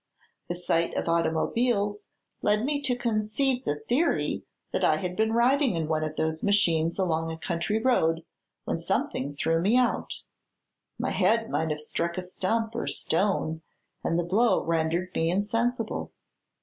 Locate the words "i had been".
4.83-5.31